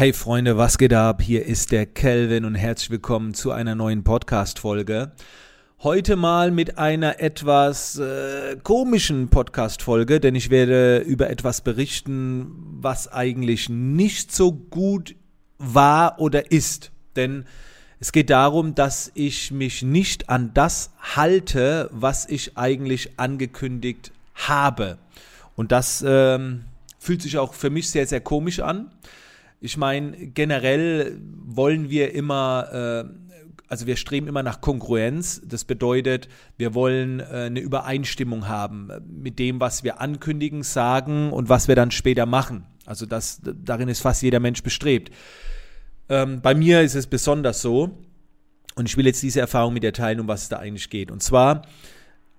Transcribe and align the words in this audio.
Hey 0.00 0.14
Freunde, 0.14 0.56
was 0.56 0.78
geht 0.78 0.94
ab? 0.94 1.20
Hier 1.20 1.44
ist 1.44 1.72
der 1.72 1.84
Kelvin 1.84 2.46
und 2.46 2.54
herzlich 2.54 2.88
willkommen 2.88 3.34
zu 3.34 3.50
einer 3.50 3.74
neuen 3.74 4.02
Podcast-Folge. 4.02 5.12
Heute 5.82 6.16
mal 6.16 6.50
mit 6.50 6.78
einer 6.78 7.20
etwas 7.20 7.98
äh, 7.98 8.56
komischen 8.62 9.28
Podcast-Folge, 9.28 10.18
denn 10.18 10.34
ich 10.34 10.48
werde 10.48 11.00
über 11.00 11.28
etwas 11.28 11.60
berichten, 11.60 12.78
was 12.80 13.12
eigentlich 13.12 13.68
nicht 13.68 14.34
so 14.34 14.52
gut 14.52 15.16
war 15.58 16.18
oder 16.18 16.50
ist. 16.50 16.92
Denn 17.14 17.44
es 17.98 18.10
geht 18.10 18.30
darum, 18.30 18.74
dass 18.74 19.12
ich 19.12 19.50
mich 19.50 19.82
nicht 19.82 20.30
an 20.30 20.52
das 20.54 20.92
halte, 21.14 21.90
was 21.92 22.26
ich 22.26 22.56
eigentlich 22.56 23.18
angekündigt 23.18 24.12
habe. 24.34 24.96
Und 25.56 25.72
das 25.72 26.02
ähm, 26.08 26.64
fühlt 26.98 27.20
sich 27.20 27.36
auch 27.36 27.52
für 27.52 27.68
mich 27.68 27.90
sehr, 27.90 28.06
sehr 28.06 28.22
komisch 28.22 28.60
an. 28.60 28.90
Ich 29.60 29.76
meine, 29.76 30.16
generell 30.28 31.20
wollen 31.44 31.90
wir 31.90 32.14
immer 32.14 33.04
äh, 33.06 33.30
also 33.70 33.86
wir 33.86 33.94
streben 33.94 34.26
immer 34.26 34.42
nach 34.42 34.60
Kongruenz. 34.60 35.40
Das 35.44 35.64
bedeutet, 35.64 36.28
wir 36.56 36.74
wollen 36.74 37.20
äh, 37.20 37.24
eine 37.46 37.60
Übereinstimmung 37.60 38.48
haben 38.48 38.90
mit 39.08 39.38
dem, 39.38 39.60
was 39.60 39.84
wir 39.84 40.00
ankündigen, 40.00 40.64
sagen 40.64 41.32
und 41.32 41.48
was 41.48 41.68
wir 41.68 41.76
dann 41.76 41.92
später 41.92 42.26
machen. 42.26 42.66
Also 42.84 43.06
das, 43.06 43.40
darin 43.42 43.88
ist 43.88 44.00
fast 44.00 44.22
jeder 44.22 44.40
Mensch 44.40 44.64
bestrebt. 44.64 45.12
Ähm, 46.08 46.40
bei 46.42 46.52
mir 46.52 46.80
ist 46.80 46.96
es 46.96 47.06
besonders 47.06 47.62
so, 47.62 47.96
und 48.74 48.88
ich 48.88 48.96
will 48.96 49.06
jetzt 49.06 49.22
diese 49.22 49.38
Erfahrung 49.38 49.72
mit 49.72 49.84
dir 49.84 49.92
teilen, 49.92 50.18
um 50.18 50.26
was 50.26 50.42
es 50.42 50.48
da 50.48 50.58
eigentlich 50.58 50.90
geht. 50.90 51.12
Und 51.12 51.22
zwar 51.22 51.62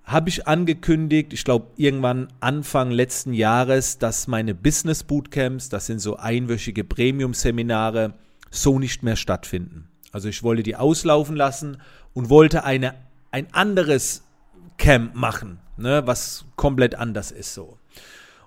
habe 0.04 0.28
ich 0.28 0.48
angekündigt, 0.48 1.32
ich 1.32 1.44
glaube 1.44 1.68
irgendwann 1.76 2.28
Anfang 2.40 2.90
letzten 2.90 3.32
Jahres, 3.32 3.98
dass 3.98 4.26
meine 4.26 4.54
Business 4.54 5.04
Bootcamps, 5.04 5.68
das 5.68 5.86
sind 5.86 6.00
so 6.00 6.16
einwöchige 6.16 6.84
Premium-Seminare, 6.84 8.14
so 8.50 8.78
nicht 8.78 9.02
mehr 9.02 9.16
stattfinden. 9.16 9.88
Also 10.10 10.28
ich 10.28 10.42
wollte 10.42 10.62
die 10.62 10.76
auslaufen 10.76 11.36
lassen 11.36 11.78
und 12.12 12.28
wollte 12.28 12.64
eine, 12.64 12.94
ein 13.30 13.46
anderes 13.52 14.24
Camp 14.76 15.14
machen, 15.14 15.58
ne, 15.76 16.02
was 16.06 16.44
komplett 16.56 16.94
anders 16.94 17.30
ist 17.30 17.54
so. 17.54 17.78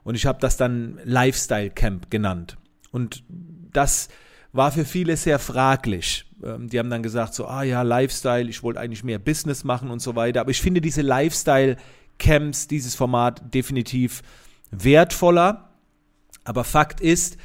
Und 0.04 0.16
ich 0.16 0.26
habe 0.26 0.40
das 0.40 0.58
dann 0.58 1.00
Lifestyle 1.04 1.72
Camp 1.72 2.12
genannt. 2.12 2.58
Und 2.92 3.24
das 3.74 4.10
war 4.54 4.72
für 4.72 4.86
viele 4.86 5.18
sehr 5.18 5.40
fraglich. 5.40 6.25
Ähm, 6.44 6.70
die 6.70 6.80
haben 6.80 6.90
dann 6.90 7.04
gesagt 7.04 7.34
so, 7.34 7.48
ah 7.48 7.64
ja, 7.64 7.82
Lifestyle, 7.82 8.50
ich 8.50 8.64
wollte 8.64 8.80
eigentlich 8.80 9.04
mehr 9.04 9.20
Business 9.20 9.64
machen 9.64 9.90
und 9.90 10.02
so 10.02 10.16
weiter. 10.16 10.42
Aber 10.42 10.52
ich 10.52 10.62
finde 10.62 10.82
diese 10.82 11.02
Lifestyle 11.02 11.78
Camps, 12.18 12.68
dieses 12.68 12.96
Format 12.96 13.54
definitiv 13.54 14.22
wertvoller. 14.72 15.70
Aber 16.44 16.64
Fakt 16.64 17.02
ist, 17.02 17.38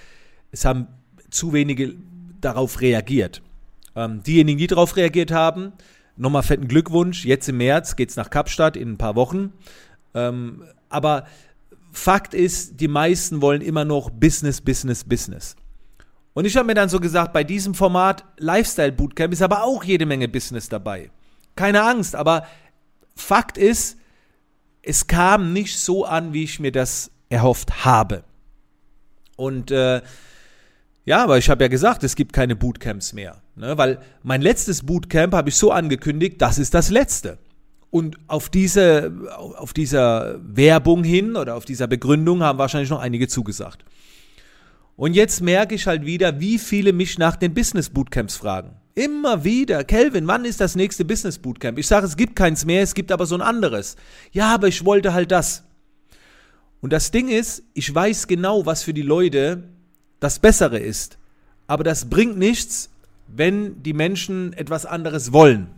es 0.53 0.65
haben 0.65 0.89
zu 1.31 1.53
wenige 1.53 1.95
darauf 2.41 2.81
reagiert. 2.81 3.43
Ähm, 3.97 4.23
diejenigen, 4.23 4.59
die 4.59 4.67
darauf 4.67 4.97
reagiert 4.97 5.31
haben, 5.31 5.73
nochmal 6.17 6.43
fetten 6.43 6.69
Glückwunsch. 6.69 7.25
Jetzt 7.25 7.49
im 7.49 7.57
März 7.59 7.97
geht 7.97 8.11
es 8.11 8.17
nach 8.17 8.31
Kapstadt 8.31 8.77
in 8.77 8.93
ein 8.93 8.99
paar 8.99 9.17
Wochen. 9.17 9.53
Ähm, 10.15 10.65
aber 10.89 11.27
Fakt 11.93 12.35
ist, 12.35 12.81
die 12.81 12.89
meisten 12.89 13.41
wollen 13.43 13.63
immer 13.63 13.85
noch 13.85 14.11
Business, 14.11 14.61
Business, 14.61 15.05
Business. 15.05 15.57
Und 16.33 16.45
ich 16.45 16.57
habe 16.57 16.67
mir 16.67 16.75
dann 16.75 16.89
so 16.89 17.01
gesagt, 17.01 17.33
bei 17.33 17.45
diesem 17.45 17.75
Format 17.75 18.25
Lifestyle 18.39 18.93
Bootcamp 18.93 19.33
ist 19.33 19.43
aber 19.43 19.65
auch 19.65 19.85
jede 19.85 20.07
Menge 20.07 20.29
Business 20.29 20.69
dabei. 20.69 21.11
Keine 21.57 21.83
Angst, 21.83 22.15
aber 22.15 22.47
Fakt 23.17 23.59
ist, 23.59 23.99
es 24.83 25.07
kam 25.07 25.53
nicht 25.53 25.79
so 25.79 26.05
an, 26.05 26.33
wie 26.33 26.45
ich 26.45 26.61
mir 26.61 26.73
das 26.73 27.11
erhofft 27.29 27.85
habe. 27.85 28.25
Und 29.37 29.71
äh, 29.71 30.01
ja, 31.05 31.25
aber 31.25 31.39
ich 31.39 31.51
habe 31.51 31.65
ja 31.65 31.69
gesagt, 31.69 32.05
es 32.05 32.15
gibt 32.15 32.33
keine 32.33 32.57
Bootcamps 32.57 33.13
mehr. 33.13 33.43
Ne? 33.57 33.77
Weil 33.77 34.01
mein 34.23 34.43
letztes 34.43 34.85
Bootcamp 34.85 35.35
habe 35.35 35.49
ich 35.49 35.57
so 35.57 35.73
angekündigt, 35.73 36.41
das 36.41 36.59
ist 36.59 36.75
das 36.75 36.91
letzte. 36.91 37.39
Und 37.91 38.19
auf 38.29 38.49
diese, 38.49 39.13
auf 39.57 39.73
dieser 39.73 40.39
Werbung 40.43 41.03
hin 41.03 41.37
oder 41.37 41.57
auf 41.57 41.65
dieser 41.65 41.89
Begründung 41.89 42.43
haben 42.43 42.59
wahrscheinlich 42.59 42.91
noch 42.91 43.01
einige 43.01 43.27
zugesagt. 43.27 43.85
Und 45.01 45.15
jetzt 45.15 45.41
merke 45.41 45.75
ich 45.75 45.87
halt 45.87 46.05
wieder, 46.05 46.41
wie 46.41 46.59
viele 46.59 46.93
mich 46.93 47.17
nach 47.17 47.35
den 47.35 47.55
Business 47.55 47.89
Bootcamps 47.89 48.37
fragen. 48.37 48.73
Immer 48.95 49.45
wieder, 49.45 49.83
Kelvin, 49.83 50.27
wann 50.27 50.45
ist 50.45 50.61
das 50.61 50.77
nächste 50.77 51.07
Business 51.07 51.39
Bootcamp? 51.39 51.79
Ich 51.79 51.87
sage, 51.87 52.05
es 52.05 52.19
gibt 52.19 52.37
keins 52.37 52.67
mehr, 52.67 52.83
es 52.83 52.93
gibt 52.93 53.11
aber 53.11 53.25
so 53.25 53.35
ein 53.35 53.41
anderes. 53.41 53.97
Ja, 54.31 54.55
aber 54.55 54.69
ich 54.69 54.85
wollte 54.85 55.15
halt 55.15 55.31
das. 55.33 55.65
Und 56.83 56.93
das 56.93 57.13
Ding 57.13 57.29
ist, 57.31 57.63
ich 57.73 57.95
weiß 57.95 58.27
genau, 58.27 58.67
was 58.67 58.83
für 58.83 58.93
die 58.93 59.01
Leute 59.01 59.63
das 60.21 60.39
Bessere 60.39 60.79
ist. 60.79 61.17
Aber 61.67 61.83
das 61.83 62.11
bringt 62.11 62.37
nichts, 62.37 62.91
wenn 63.27 63.83
die 63.83 63.95
Menschen 63.95 64.53
etwas 64.53 64.85
anderes 64.85 65.33
wollen. 65.33 65.69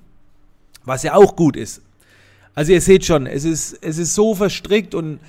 Was 0.85 1.05
ja 1.05 1.15
auch 1.15 1.37
gut 1.37 1.55
ist. 1.55 1.81
Also 2.57 2.73
ihr 2.73 2.81
seht 2.81 3.05
schon, 3.05 3.27
es 3.27 3.45
ist, 3.45 3.79
es 3.83 3.99
ist 3.99 4.15
so 4.15 4.35
verstrickt 4.35 4.97
und 4.97 5.21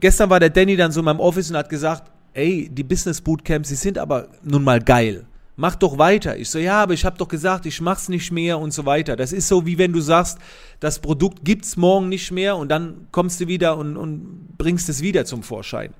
gestern 0.00 0.28
war 0.28 0.40
der 0.40 0.50
Danny 0.50 0.74
dann 0.74 0.90
so 0.90 0.98
in 0.98 1.04
meinem 1.04 1.20
Office 1.20 1.50
und 1.50 1.56
hat 1.56 1.68
gesagt, 1.68 2.10
ey, 2.34 2.68
die 2.70 2.84
Business 2.84 3.20
Bootcamps, 3.20 3.68
die 3.68 3.74
sind 3.74 3.98
aber 3.98 4.28
nun 4.42 4.64
mal 4.64 4.80
geil. 4.80 5.26
Mach 5.56 5.74
doch 5.74 5.98
weiter. 5.98 6.38
Ich 6.38 6.48
so, 6.48 6.58
ja, 6.58 6.82
aber 6.82 6.94
ich 6.94 7.04
habe 7.04 7.18
doch 7.18 7.28
gesagt, 7.28 7.66
ich 7.66 7.80
mach's 7.82 8.08
nicht 8.08 8.32
mehr 8.32 8.58
und 8.58 8.72
so 8.72 8.86
weiter. 8.86 9.14
Das 9.14 9.32
ist 9.32 9.46
so, 9.46 9.66
wie 9.66 9.76
wenn 9.76 9.92
du 9.92 10.00
sagst, 10.00 10.38
das 10.80 11.00
Produkt 11.00 11.44
gibt's 11.44 11.76
morgen 11.76 12.08
nicht 12.08 12.30
mehr 12.30 12.56
und 12.56 12.70
dann 12.70 13.08
kommst 13.12 13.40
du 13.40 13.46
wieder 13.46 13.76
und, 13.76 13.98
und 13.98 14.56
bringst 14.56 14.88
es 14.88 15.02
wieder 15.02 15.26
zum 15.26 15.42
Vorschein. 15.42 15.92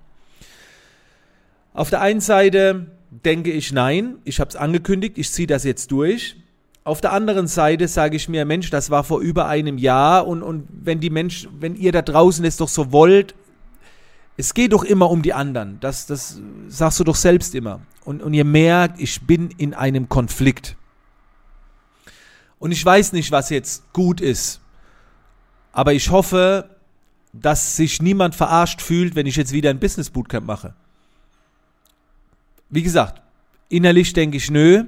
Auf 1.75 1.91
der 1.91 2.01
einen 2.01 2.21
Seite 2.21 2.87
denke 3.11 3.51
ich, 3.51 3.73
nein, 3.73 4.17
ich 4.25 4.41
habe 4.41 4.49
es 4.49 4.57
angekündigt, 4.57 5.19
ich 5.19 5.31
ziehe 5.31 5.47
das 5.47 5.65
jetzt 5.65 5.91
durch. 5.93 6.37
Auf 6.83 7.03
der 7.03 7.13
anderen 7.13 7.47
Seite 7.47 7.87
sage 7.87 8.17
ich 8.17 8.29
mir, 8.29 8.45
Mensch, 8.47 8.71
das 8.71 8.89
war 8.89 9.05
vor 9.05 9.21
über 9.21 9.47
einem 9.47 9.77
Jahr 9.77 10.27
und, 10.27 10.43
und 10.43 10.67
wenn 10.71 11.01
die 11.01 11.11
Mensch, 11.11 11.47
wenn 11.59 11.77
ihr 11.77 11.93
da 11.93 12.01
draußen 12.01 12.45
es 12.47 12.57
doch 12.57 12.69
so 12.69 12.93
wollt, 12.93 13.35
es 14.37 14.55
geht 14.55 14.73
doch 14.73 14.85
immer 14.85 15.11
um 15.11 15.23
die 15.23 15.35
anderen. 15.35 15.79
Das, 15.81 16.07
das 16.07 16.41
sagst 16.69 17.01
du 17.01 17.05
doch 17.05 17.17
selbst 17.17 17.55
immer. 17.55 17.81
Und, 18.05 18.23
und 18.23 18.33
ihr 18.33 18.45
merkt, 18.45 19.01
ich 19.01 19.21
bin 19.23 19.51
in 19.59 19.75
einem 19.75 20.09
Konflikt. 20.09 20.77
Und 22.59 22.73
ich 22.73 22.85
weiß 22.85 23.13
nicht, 23.13 23.33
was 23.33 23.51
jetzt 23.51 23.93
gut 23.93 24.21
ist. 24.21 24.61
Aber 25.73 25.93
ich 25.93 26.11
hoffe, 26.11 26.71
dass 27.33 27.77
sich 27.77 28.03
niemand 28.03 28.35
verarscht 28.35 28.83
fühlt, 28.83 29.15
wenn 29.15 29.27
ich 29.27 29.37
jetzt 29.37 29.53
wieder 29.53 29.71
ein 29.71 29.79
Business 29.79 30.11
Bootcamp 30.11 30.47
mache. 30.47 30.75
Wie 32.69 32.83
gesagt, 32.83 33.23
innerlich 33.69 34.13
denke 34.13 34.37
ich, 34.37 34.51
nö, 34.51 34.85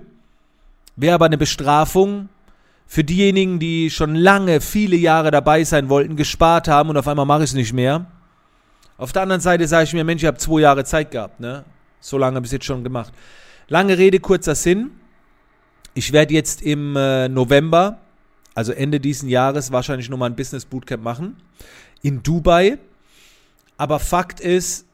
wäre 0.97 1.15
aber 1.15 1.27
eine 1.27 1.39
Bestrafung 1.39 2.29
für 2.87 3.05
diejenigen, 3.05 3.59
die 3.59 3.91
schon 3.91 4.15
lange, 4.15 4.61
viele 4.61 4.97
Jahre 4.97 5.31
dabei 5.31 5.65
sein 5.65 5.89
wollten, 5.89 6.17
gespart 6.17 6.69
haben 6.69 6.91
und 6.91 6.97
auf 6.97 7.09
einmal 7.09 7.27
mache 7.27 7.45
ich 7.45 7.51
es 7.51 7.55
nicht 7.55 7.73
mehr. 7.73 8.07
Auf 8.97 9.13
der 9.13 9.23
anderen 9.23 9.41
Seite 9.41 9.67
sage 9.67 9.85
ich 9.85 9.93
mir, 9.93 10.05
Mensch, 10.05 10.23
ich 10.23 10.27
habe 10.27 10.39
zwei 10.39 10.61
Jahre 10.61 10.85
Zeit 10.85 11.11
gehabt, 11.11 11.41
ne? 11.41 11.65
So 12.01 12.19
lange 12.19 12.37
habe 12.37 12.47
ich 12.47 12.49
es 12.49 12.53
jetzt 12.53 12.65
schon 12.65 12.85
gemacht. 12.85 13.13
Lange 13.69 13.97
Rede, 13.97 14.21
kurzer 14.21 14.55
Sinn. 14.55 14.91
Ich 15.95 16.13
werde 16.13 16.35
jetzt 16.35 16.63
im 16.63 16.97
äh, 16.97 17.29
November, 17.29 17.99
also 18.55 18.73
Ende 18.73 19.01
diesen 19.01 19.29
Jahres, 19.29 19.73
wahrscheinlich 19.73 20.09
nochmal 20.09 20.31
ein 20.31 20.37
Business 20.37 20.65
Bootcamp 20.65 21.03
machen. 21.03 21.37
In 22.03 22.23
Dubai. 22.23 22.79
Aber 23.77 23.99
Fakt 23.99 24.41
ist, 24.41 24.87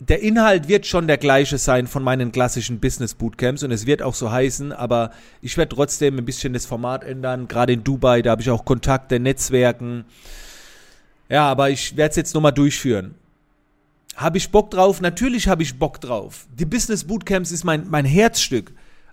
der 0.00 0.20
Inhalt 0.22 0.68
wird 0.68 0.86
schon 0.86 1.06
der 1.08 1.18
gleiche 1.18 1.58
sein 1.58 1.86
von 1.86 2.02
meinen 2.02 2.30
klassischen 2.30 2.78
Business 2.78 3.14
Bootcamps 3.14 3.62
und 3.64 3.72
es 3.72 3.86
wird 3.86 4.02
auch 4.02 4.14
so 4.14 4.30
heißen, 4.30 4.72
aber 4.72 5.10
ich 5.42 5.56
werde 5.56 5.74
trotzdem 5.74 6.18
ein 6.18 6.24
bisschen 6.24 6.52
das 6.52 6.66
Format 6.66 7.02
ändern. 7.02 7.48
Gerade 7.48 7.72
in 7.72 7.82
Dubai, 7.82 8.22
da 8.22 8.30
habe 8.30 8.42
ich 8.42 8.50
auch 8.50 8.64
Kontakte, 8.64 9.18
Netzwerken. 9.18 10.04
Ja, 11.28 11.48
aber 11.48 11.70
ich 11.70 11.96
werde 11.96 12.10
es 12.10 12.16
jetzt 12.16 12.34
nochmal 12.34 12.52
durchführen. 12.52 13.14
Habe 14.16 14.38
ich 14.38 14.50
Bock 14.50 14.70
drauf? 14.70 15.00
Natürlich 15.00 15.46
habe 15.46 15.62
ich 15.62 15.78
Bock 15.78 16.00
drauf. 16.00 16.46
Die 16.58 16.64
Business 16.64 17.04
Bootcamps 17.04 17.52
ist 17.52 17.64
mein, 17.64 17.88
mein 17.88 18.04
Herzstück. 18.04 18.72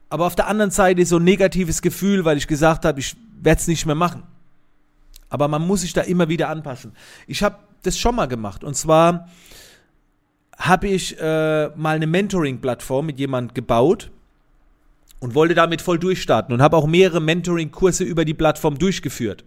Aber 0.10 0.26
auf 0.26 0.36
der 0.36 0.48
anderen 0.48 0.72
Seite 0.72 1.02
ist 1.02 1.10
so 1.10 1.18
ein 1.18 1.24
negatives 1.24 1.82
Gefühl, 1.82 2.26
weil 2.26 2.38
ich 2.38 2.48
gesagt 2.48 2.86
habe, 2.86 3.00
ich 3.00 3.16
werde 3.42 3.60
es 3.60 3.68
nicht 3.68 3.86
mehr 3.86 3.96
machen. 3.96 4.24
Aber 5.30 5.48
man 5.48 5.66
muss 5.66 5.82
sich 5.82 5.94
da 5.94 6.02
immer 6.02 6.30
wieder 6.30 6.50
anpassen. 6.50 6.94
Ich 7.28 7.44
habe 7.44 7.58
das 7.84 7.98
schon 7.98 8.16
mal 8.16 8.28
gemacht. 8.28 8.64
Und 8.64 8.76
zwar 8.76 9.28
habe 10.58 10.88
ich 10.88 11.20
äh, 11.20 11.68
mal 11.76 11.96
eine 11.96 12.08
Mentoring-Plattform 12.08 13.08
mit 13.08 13.20
jemand 13.20 13.54
gebaut 13.54 14.10
und 15.20 15.36
wollte 15.36 15.54
damit 15.54 15.82
voll 15.82 16.00
durchstarten 16.00 16.54
und 16.54 16.62
habe 16.62 16.78
auch 16.78 16.88
mehrere 16.88 17.22
Mentoring-Kurse 17.22 18.04
über 18.04 18.26
die 18.26 18.34
Plattform 18.34 18.78
durchgeführt. 18.78 19.44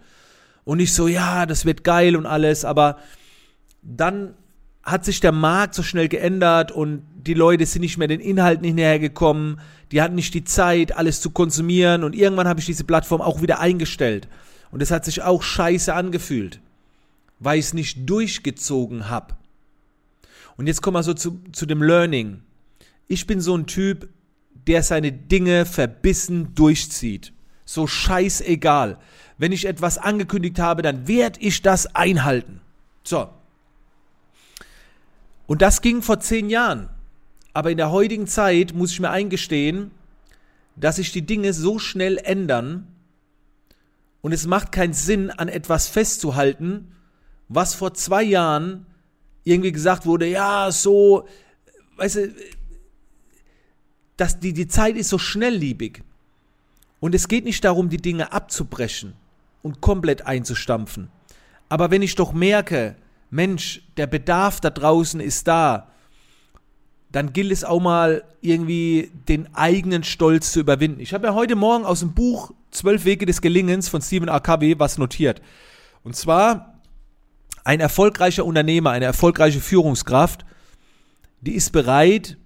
Und 0.68 0.80
ich 0.80 0.92
so, 0.92 1.08
ja, 1.08 1.46
das 1.46 1.64
wird 1.64 1.82
geil 1.82 2.14
und 2.14 2.26
alles, 2.26 2.66
aber 2.66 2.98
dann 3.80 4.34
hat 4.82 5.02
sich 5.02 5.18
der 5.18 5.32
Markt 5.32 5.74
so 5.74 5.82
schnell 5.82 6.08
geändert 6.08 6.72
und 6.72 7.04
die 7.14 7.32
Leute 7.32 7.64
sind 7.64 7.80
nicht 7.80 7.96
mehr 7.96 8.06
den 8.06 8.20
Inhalten 8.20 8.66
hinterhergekommen, 8.66 9.60
die 9.92 10.02
hatten 10.02 10.14
nicht 10.14 10.34
die 10.34 10.44
Zeit, 10.44 10.94
alles 10.94 11.22
zu 11.22 11.30
konsumieren 11.30 12.04
und 12.04 12.14
irgendwann 12.14 12.46
habe 12.46 12.60
ich 12.60 12.66
diese 12.66 12.84
Plattform 12.84 13.22
auch 13.22 13.40
wieder 13.40 13.60
eingestellt. 13.60 14.28
Und 14.70 14.82
es 14.82 14.90
hat 14.90 15.06
sich 15.06 15.22
auch 15.22 15.42
scheiße 15.42 15.94
angefühlt, 15.94 16.60
weil 17.38 17.58
ich 17.58 17.64
es 17.64 17.72
nicht 17.72 18.00
durchgezogen 18.06 19.08
habe. 19.08 19.38
Und 20.58 20.66
jetzt 20.66 20.82
kommen 20.82 20.96
wir 20.96 21.02
so 21.02 21.14
zu, 21.14 21.40
zu 21.50 21.64
dem 21.64 21.82
Learning. 21.82 22.42
ich 23.06 23.26
bin 23.26 23.40
so 23.40 23.56
ein 23.56 23.64
Typ, 23.64 24.10
der 24.66 24.82
seine 24.82 25.12
Dinge 25.12 25.64
verbissen 25.64 26.54
durchzieht. 26.54 27.32
So 27.68 27.86
scheißegal. 27.86 28.96
Wenn 29.36 29.52
ich 29.52 29.66
etwas 29.66 29.98
angekündigt 29.98 30.58
habe, 30.58 30.80
dann 30.80 31.06
werde 31.06 31.38
ich 31.40 31.60
das 31.60 31.94
einhalten. 31.94 32.62
So. 33.04 33.28
Und 35.46 35.60
das 35.60 35.82
ging 35.82 36.00
vor 36.00 36.18
zehn 36.18 36.48
Jahren. 36.48 36.88
Aber 37.52 37.70
in 37.70 37.76
der 37.76 37.90
heutigen 37.90 38.26
Zeit 38.26 38.72
muss 38.72 38.92
ich 38.92 39.00
mir 39.00 39.10
eingestehen, 39.10 39.90
dass 40.76 40.96
sich 40.96 41.12
die 41.12 41.26
Dinge 41.26 41.52
so 41.52 41.78
schnell 41.78 42.16
ändern 42.16 42.86
und 44.22 44.32
es 44.32 44.46
macht 44.46 44.72
keinen 44.72 44.94
Sinn, 44.94 45.30
an 45.30 45.48
etwas 45.48 45.88
festzuhalten, 45.88 46.94
was 47.50 47.74
vor 47.74 47.92
zwei 47.92 48.22
Jahren 48.22 48.86
irgendwie 49.44 49.72
gesagt 49.72 50.06
wurde, 50.06 50.26
ja, 50.26 50.72
so, 50.72 51.28
weißt 51.96 52.16
du, 52.16 52.34
dass 54.16 54.40
die, 54.40 54.54
die 54.54 54.68
Zeit 54.68 54.96
ist 54.96 55.10
so 55.10 55.18
schnellliebig. 55.18 56.02
Und 57.00 57.14
es 57.14 57.28
geht 57.28 57.44
nicht 57.44 57.64
darum, 57.64 57.88
die 57.88 57.98
Dinge 57.98 58.32
abzubrechen 58.32 59.14
und 59.62 59.80
komplett 59.80 60.26
einzustampfen. 60.26 61.10
Aber 61.68 61.90
wenn 61.90 62.02
ich 62.02 62.14
doch 62.14 62.32
merke, 62.32 62.96
Mensch, 63.30 63.82
der 63.96 64.06
Bedarf 64.06 64.60
da 64.60 64.70
draußen 64.70 65.20
ist 65.20 65.46
da, 65.46 65.88
dann 67.10 67.32
gilt 67.32 67.52
es 67.52 67.64
auch 67.64 67.80
mal 67.80 68.24
irgendwie 68.40 69.10
den 69.28 69.54
eigenen 69.54 70.04
Stolz 70.04 70.52
zu 70.52 70.60
überwinden. 70.60 71.00
Ich 71.00 71.14
habe 71.14 71.26
ja 71.26 71.34
heute 71.34 71.56
Morgen 71.56 71.84
aus 71.84 72.00
dem 72.00 72.12
Buch 72.14 72.52
Zwölf 72.70 73.04
Wege 73.06 73.24
des 73.24 73.40
Gelingens 73.40 73.88
von 73.88 74.02
Stephen. 74.02 74.28
Covey 74.42 74.78
was 74.78 74.98
notiert. 74.98 75.40
Und 76.02 76.16
zwar 76.16 76.80
ein 77.64 77.80
erfolgreicher 77.80 78.44
Unternehmer, 78.44 78.90
eine 78.90 79.06
erfolgreiche 79.06 79.60
Führungskraft, 79.60 80.44
die 81.40 81.54
ist 81.54 81.72
bereit, 81.72 82.36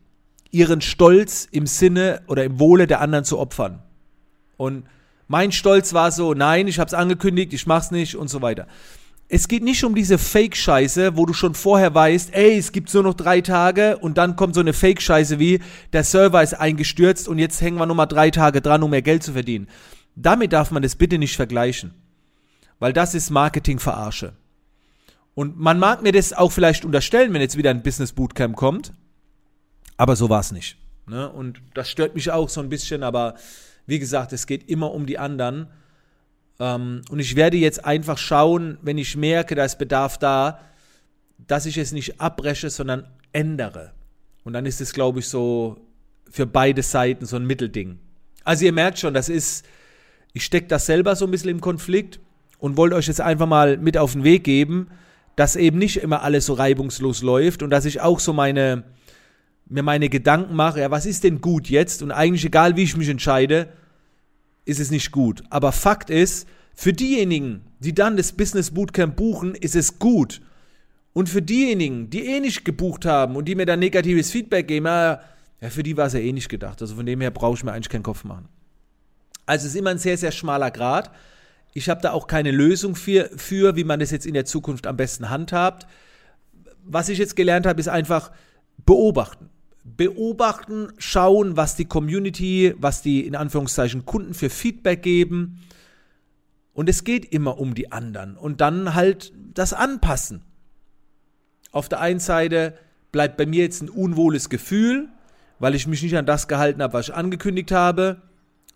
ihren 0.50 0.80
Stolz 0.80 1.48
im 1.50 1.66
Sinne 1.66 2.22
oder 2.28 2.44
im 2.44 2.60
Wohle 2.60 2.86
der 2.86 3.00
anderen 3.00 3.24
zu 3.24 3.38
opfern. 3.38 3.82
Und 4.56 4.84
mein 5.28 5.52
Stolz 5.52 5.94
war 5.94 6.12
so, 6.12 6.34
nein, 6.34 6.68
ich 6.68 6.78
habe 6.78 6.88
es 6.88 6.94
angekündigt, 6.94 7.52
ich 7.52 7.66
mach's 7.66 7.90
nicht 7.90 8.16
und 8.16 8.28
so 8.28 8.42
weiter. 8.42 8.66
Es 9.28 9.48
geht 9.48 9.62
nicht 9.62 9.82
um 9.82 9.94
diese 9.94 10.18
Fake-Scheiße, 10.18 11.16
wo 11.16 11.24
du 11.24 11.32
schon 11.32 11.54
vorher 11.54 11.94
weißt, 11.94 12.34
ey, 12.34 12.58
es 12.58 12.70
gibt 12.70 12.92
nur 12.92 13.02
noch 13.02 13.14
drei 13.14 13.40
Tage 13.40 13.96
und 13.96 14.18
dann 14.18 14.36
kommt 14.36 14.54
so 14.54 14.60
eine 14.60 14.74
Fake-Scheiße 14.74 15.38
wie, 15.38 15.60
der 15.94 16.04
Server 16.04 16.42
ist 16.42 16.52
eingestürzt 16.52 17.28
und 17.28 17.38
jetzt 17.38 17.62
hängen 17.62 17.78
wir 17.78 17.86
nochmal 17.86 18.08
drei 18.08 18.30
Tage 18.30 18.60
dran, 18.60 18.82
um 18.82 18.90
mehr 18.90 19.00
Geld 19.00 19.22
zu 19.22 19.32
verdienen. 19.32 19.68
Damit 20.16 20.52
darf 20.52 20.70
man 20.70 20.82
das 20.82 20.96
bitte 20.96 21.16
nicht 21.16 21.36
vergleichen. 21.36 21.94
Weil 22.78 22.92
das 22.92 23.14
ist 23.14 23.30
Marketing-Verarsche. 23.30 24.34
Und 25.34 25.58
man 25.58 25.78
mag 25.78 26.02
mir 26.02 26.12
das 26.12 26.32
auch 26.32 26.52
vielleicht 26.52 26.84
unterstellen, 26.84 27.32
wenn 27.32 27.40
jetzt 27.40 27.56
wieder 27.56 27.70
ein 27.70 27.82
Business 27.82 28.12
Bootcamp 28.12 28.56
kommt. 28.56 28.92
Aber 29.96 30.16
so 30.16 30.28
war 30.28 30.40
es 30.40 30.52
nicht. 30.52 30.76
Ne? 31.06 31.30
Und 31.30 31.60
das 31.74 31.90
stört 31.90 32.14
mich 32.14 32.30
auch 32.30 32.48
so 32.48 32.60
ein 32.60 32.68
bisschen, 32.68 33.02
aber 33.02 33.34
wie 33.86 33.98
gesagt, 33.98 34.32
es 34.32 34.46
geht 34.46 34.68
immer 34.68 34.92
um 34.92 35.06
die 35.06 35.18
anderen. 35.18 35.68
Ähm, 36.60 37.02
und 37.10 37.18
ich 37.18 37.36
werde 37.36 37.56
jetzt 37.56 37.84
einfach 37.84 38.18
schauen, 38.18 38.78
wenn 38.82 38.98
ich 38.98 39.16
merke, 39.16 39.54
da 39.54 39.64
ist 39.64 39.78
Bedarf 39.78 40.18
da, 40.18 40.60
dass 41.46 41.66
ich 41.66 41.76
es 41.78 41.92
nicht 41.92 42.20
abbreche, 42.20 42.70
sondern 42.70 43.08
ändere. 43.32 43.92
Und 44.44 44.52
dann 44.52 44.66
ist 44.66 44.80
es, 44.80 44.92
glaube 44.92 45.20
ich, 45.20 45.28
so 45.28 45.78
für 46.30 46.46
beide 46.46 46.82
Seiten 46.82 47.26
so 47.26 47.36
ein 47.36 47.46
Mittelding. 47.46 47.98
Also 48.44 48.64
ihr 48.64 48.72
merkt 48.72 48.98
schon, 48.98 49.14
das 49.14 49.28
ist, 49.28 49.66
ich 50.32 50.44
stecke 50.44 50.66
das 50.66 50.86
selber 50.86 51.14
so 51.14 51.26
ein 51.26 51.30
bisschen 51.30 51.50
im 51.50 51.60
Konflikt 51.60 52.20
und 52.58 52.76
wollte 52.76 52.96
euch 52.96 53.06
jetzt 53.06 53.20
einfach 53.20 53.46
mal 53.46 53.76
mit 53.76 53.98
auf 53.98 54.12
den 54.12 54.24
Weg 54.24 54.44
geben, 54.44 54.88
dass 55.36 55.56
eben 55.56 55.78
nicht 55.78 55.98
immer 55.98 56.22
alles 56.22 56.46
so 56.46 56.54
reibungslos 56.54 57.22
läuft 57.22 57.62
und 57.62 57.70
dass 57.70 57.84
ich 57.84 58.00
auch 58.00 58.20
so 58.20 58.32
meine, 58.32 58.84
mir 59.72 59.82
meine 59.82 60.08
Gedanken 60.08 60.54
mache, 60.54 60.80
ja, 60.80 60.90
was 60.90 61.06
ist 61.06 61.24
denn 61.24 61.40
gut 61.40 61.68
jetzt? 61.68 62.02
Und 62.02 62.12
eigentlich 62.12 62.44
egal, 62.44 62.76
wie 62.76 62.82
ich 62.82 62.96
mich 62.96 63.08
entscheide, 63.08 63.68
ist 64.64 64.80
es 64.80 64.90
nicht 64.90 65.10
gut. 65.10 65.42
Aber 65.50 65.72
Fakt 65.72 66.10
ist, 66.10 66.46
für 66.74 66.92
diejenigen, 66.92 67.62
die 67.80 67.94
dann 67.94 68.16
das 68.16 68.32
Business 68.32 68.70
Bootcamp 68.70 69.16
buchen, 69.16 69.54
ist 69.54 69.74
es 69.74 69.98
gut. 69.98 70.40
Und 71.12 71.28
für 71.28 71.42
diejenigen, 71.42 72.10
die 72.10 72.26
eh 72.26 72.40
nicht 72.40 72.64
gebucht 72.64 73.04
haben 73.04 73.36
und 73.36 73.46
die 73.46 73.54
mir 73.54 73.66
dann 73.66 73.80
negatives 73.80 74.30
Feedback 74.30 74.68
geben, 74.68 74.86
ja, 74.86 75.20
für 75.68 75.82
die 75.82 75.96
war 75.96 76.06
es 76.06 76.14
ja 76.14 76.20
eh 76.20 76.32
nicht 76.32 76.48
gedacht. 76.48 76.80
Also 76.80 76.96
von 76.96 77.06
dem 77.06 77.20
her 77.20 77.30
brauche 77.30 77.56
ich 77.56 77.64
mir 77.64 77.72
eigentlich 77.72 77.88
keinen 77.88 78.02
Kopf 78.02 78.24
machen. 78.24 78.48
Also 79.46 79.66
es 79.66 79.74
ist 79.74 79.78
immer 79.78 79.90
ein 79.90 79.98
sehr, 79.98 80.16
sehr 80.16 80.32
schmaler 80.32 80.70
Grad. 80.70 81.10
Ich 81.74 81.88
habe 81.88 82.00
da 82.00 82.12
auch 82.12 82.26
keine 82.26 82.50
Lösung 82.50 82.94
für, 82.94 83.30
für, 83.36 83.76
wie 83.76 83.84
man 83.84 84.00
das 84.00 84.10
jetzt 84.10 84.26
in 84.26 84.34
der 84.34 84.44
Zukunft 84.44 84.86
am 84.86 84.96
besten 84.96 85.30
handhabt. 85.30 85.86
Was 86.84 87.08
ich 87.08 87.18
jetzt 87.18 87.36
gelernt 87.36 87.66
habe, 87.66 87.80
ist 87.80 87.88
einfach 87.88 88.32
beobachten. 88.84 89.48
Beobachten, 89.84 90.92
schauen, 90.98 91.56
was 91.56 91.74
die 91.74 91.86
Community, 91.86 92.74
was 92.78 93.02
die 93.02 93.26
in 93.26 93.34
Anführungszeichen 93.34 94.04
Kunden 94.04 94.34
für 94.34 94.48
Feedback 94.48 95.02
geben. 95.02 95.60
Und 96.72 96.88
es 96.88 97.04
geht 97.04 97.24
immer 97.32 97.58
um 97.58 97.74
die 97.74 97.90
anderen. 97.92 98.36
Und 98.36 98.60
dann 98.60 98.94
halt 98.94 99.32
das 99.54 99.72
anpassen. 99.72 100.42
Auf 101.72 101.88
der 101.88 102.00
einen 102.00 102.20
Seite 102.20 102.78
bleibt 103.10 103.36
bei 103.36 103.46
mir 103.46 103.62
jetzt 103.62 103.82
ein 103.82 103.90
unwohles 103.90 104.48
Gefühl, 104.48 105.08
weil 105.58 105.74
ich 105.74 105.86
mich 105.86 106.02
nicht 106.02 106.16
an 106.16 106.26
das 106.26 106.48
gehalten 106.48 106.82
habe, 106.82 106.94
was 106.94 107.08
ich 107.08 107.14
angekündigt 107.14 107.72
habe. 107.72 108.22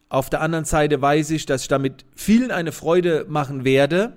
Auf 0.08 0.30
der 0.30 0.40
anderen 0.40 0.64
Seite 0.64 1.00
weiß 1.00 1.30
ich, 1.30 1.46
dass 1.46 1.62
ich 1.62 1.68
damit 1.68 2.04
vielen 2.14 2.50
eine 2.50 2.72
Freude 2.72 3.26
machen 3.28 3.64
werde. 3.64 4.16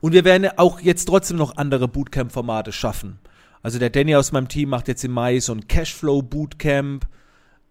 Und 0.00 0.12
wir 0.12 0.24
werden 0.24 0.48
auch 0.56 0.80
jetzt 0.80 1.06
trotzdem 1.06 1.36
noch 1.36 1.56
andere 1.56 1.88
Bootcamp-Formate 1.88 2.72
schaffen. 2.72 3.18
Also 3.62 3.78
der 3.78 3.90
Danny 3.90 4.14
aus 4.14 4.32
meinem 4.32 4.48
Team 4.48 4.70
macht 4.70 4.88
jetzt 4.88 5.04
im 5.04 5.12
Mai 5.12 5.40
so 5.40 5.52
ein 5.52 5.66
Cashflow-Bootcamp. 5.66 7.06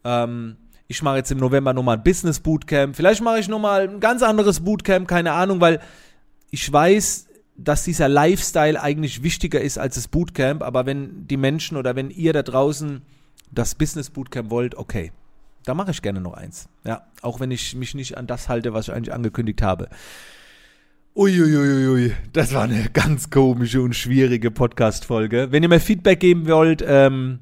Ähm, 0.03 0.57
ich 0.87 1.01
mache 1.01 1.17
jetzt 1.17 1.31
im 1.31 1.37
November 1.37 1.73
nochmal 1.73 1.97
ein 1.97 2.03
Business-Bootcamp. 2.03 2.95
Vielleicht 2.95 3.21
mache 3.21 3.39
ich 3.39 3.47
nochmal 3.47 3.89
ein 3.89 3.99
ganz 3.99 4.23
anderes 4.23 4.61
Bootcamp, 4.61 5.07
keine 5.07 5.33
Ahnung, 5.33 5.59
weil 5.59 5.81
ich 6.49 6.71
weiß, 6.71 7.27
dass 7.57 7.83
dieser 7.83 8.07
Lifestyle 8.07 8.81
eigentlich 8.81 9.23
wichtiger 9.23 9.59
ist 9.59 9.77
als 9.77 9.95
das 9.95 10.07
Bootcamp. 10.07 10.63
Aber 10.63 10.85
wenn 10.85 11.27
die 11.27 11.37
Menschen 11.37 11.75
oder 11.77 11.95
wenn 11.95 12.09
ihr 12.09 12.31
da 12.31 12.43
draußen 12.43 13.01
das 13.51 13.75
Business-Bootcamp 13.75 14.49
wollt, 14.49 14.75
okay. 14.75 15.11
Da 15.65 15.73
mache 15.73 15.91
ich 15.91 16.01
gerne 16.01 16.21
noch 16.21 16.33
eins. 16.33 16.69
Ja, 16.85 17.07
auch 17.21 17.41
wenn 17.41 17.51
ich 17.51 17.75
mich 17.75 17.93
nicht 17.93 18.17
an 18.17 18.25
das 18.27 18.47
halte, 18.47 18.73
was 18.73 18.87
ich 18.87 18.93
eigentlich 18.93 19.13
angekündigt 19.13 19.61
habe. 19.61 19.89
Uiuiuiui, 21.17 22.13
das 22.31 22.53
war 22.53 22.65
eine 22.65 22.89
ganz 22.93 23.31
komische 23.31 23.81
und 23.81 23.95
schwierige 23.95 24.51
Podcast-Folge. 24.51 25.47
Wenn 25.49 25.63
ihr 25.63 25.69
mir 25.69 25.79
Feedback 25.79 26.19
geben 26.19 26.47
wollt, 26.47 26.85
ähm, 26.87 27.39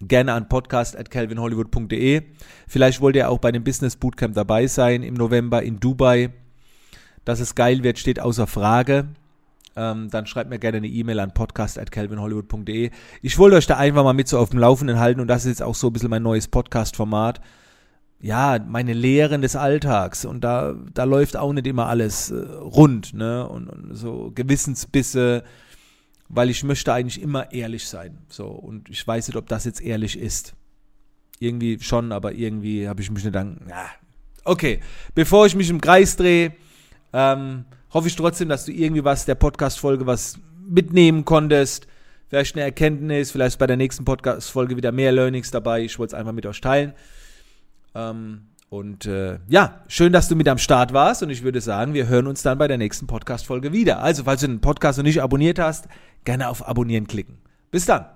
gerne 0.00 0.32
an 0.32 0.48
podcast.calvinhollywood.de. 0.48 2.22
Vielleicht 2.66 3.00
wollt 3.00 3.14
ihr 3.14 3.30
auch 3.30 3.38
bei 3.38 3.52
dem 3.52 3.62
Business 3.62 3.94
Bootcamp 3.94 4.34
dabei 4.34 4.66
sein 4.66 5.04
im 5.04 5.14
November 5.14 5.62
in 5.62 5.78
Dubai. 5.78 6.30
Dass 7.24 7.38
es 7.38 7.54
geil 7.54 7.84
wird, 7.84 8.00
steht 8.00 8.18
außer 8.18 8.48
Frage 8.48 9.06
ähm, 9.76 10.10
dann 10.10 10.26
schreibt 10.26 10.50
mir 10.50 10.58
gerne 10.58 10.78
eine 10.78 10.88
E-Mail 10.88 11.20
an 11.20 11.32
podcast.calvinhollywood.de. 11.32 12.90
Ich 13.22 13.38
wollte 13.38 13.56
euch 13.56 13.66
da 13.66 13.76
einfach 13.76 14.04
mal 14.04 14.12
mit 14.12 14.28
so 14.28 14.38
auf 14.38 14.50
dem 14.50 14.58
Laufenden 14.58 14.98
halten 14.98 15.20
und 15.20 15.28
das 15.28 15.44
ist 15.44 15.50
jetzt 15.50 15.62
auch 15.62 15.74
so 15.74 15.86
ein 15.86 15.92
bisschen 15.92 16.10
mein 16.10 16.22
neues 16.22 16.48
Podcast-Format. 16.48 17.40
Ja, 18.22 18.60
meine 18.64 18.92
Lehren 18.92 19.42
des 19.42 19.56
Alltags 19.56 20.24
und 20.24 20.44
da, 20.44 20.76
da 20.94 21.02
läuft 21.02 21.36
auch 21.36 21.52
nicht 21.52 21.66
immer 21.66 21.88
alles 21.88 22.30
äh, 22.30 22.36
rund, 22.36 23.14
ne? 23.14 23.48
Und, 23.48 23.68
und 23.68 23.96
so 23.96 24.30
Gewissensbisse, 24.32 25.42
weil 26.28 26.48
ich 26.48 26.62
möchte 26.62 26.92
eigentlich 26.92 27.20
immer 27.20 27.52
ehrlich 27.52 27.88
sein. 27.88 28.18
So, 28.28 28.46
und 28.46 28.88
ich 28.88 29.04
weiß 29.04 29.26
nicht, 29.26 29.36
ob 29.36 29.48
das 29.48 29.64
jetzt 29.64 29.82
ehrlich 29.82 30.16
ist. 30.16 30.54
Irgendwie 31.40 31.80
schon, 31.80 32.12
aber 32.12 32.32
irgendwie 32.32 32.88
habe 32.88 33.02
ich 33.02 33.10
mich 33.10 33.24
nicht 33.24 33.34
dann. 33.34 33.66
Ja. 33.68 33.86
Okay, 34.44 34.78
bevor 35.16 35.46
ich 35.46 35.56
mich 35.56 35.68
im 35.68 35.80
Kreis 35.80 36.14
drehe, 36.14 36.52
ähm, 37.12 37.64
hoffe 37.92 38.06
ich 38.06 38.14
trotzdem, 38.14 38.48
dass 38.48 38.66
du 38.66 38.72
irgendwie 38.72 39.02
was 39.02 39.24
der 39.24 39.34
Podcast-Folge 39.34 40.06
was 40.06 40.38
mitnehmen 40.64 41.24
konntest. 41.24 41.88
Vielleicht 42.28 42.54
eine 42.54 42.64
Erkenntnis, 42.64 43.32
vielleicht 43.32 43.58
bei 43.58 43.66
der 43.66 43.76
nächsten 43.76 44.04
Podcast-Folge 44.04 44.76
wieder 44.76 44.92
mehr 44.92 45.10
Learnings 45.10 45.50
dabei. 45.50 45.82
Ich 45.82 45.98
wollte 45.98 46.14
es 46.14 46.20
einfach 46.20 46.32
mit 46.32 46.46
euch 46.46 46.60
teilen. 46.60 46.94
Ähm, 47.94 48.42
und 48.68 49.04
äh, 49.04 49.38
ja, 49.48 49.82
schön, 49.86 50.14
dass 50.14 50.28
du 50.28 50.36
mit 50.36 50.48
am 50.48 50.58
Start 50.58 50.92
warst. 50.92 51.22
Und 51.22 51.30
ich 51.30 51.42
würde 51.42 51.60
sagen, 51.60 51.92
wir 51.92 52.06
hören 52.06 52.26
uns 52.26 52.42
dann 52.42 52.56
bei 52.56 52.68
der 52.68 52.78
nächsten 52.78 53.06
Podcast-Folge 53.06 53.72
wieder. 53.72 54.02
Also, 54.02 54.24
falls 54.24 54.40
du 54.40 54.46
den 54.46 54.60
Podcast 54.60 54.98
noch 54.98 55.04
nicht 55.04 55.20
abonniert 55.22 55.58
hast, 55.58 55.88
gerne 56.24 56.48
auf 56.48 56.66
Abonnieren 56.66 57.06
klicken. 57.06 57.36
Bis 57.70 57.84
dann. 57.84 58.06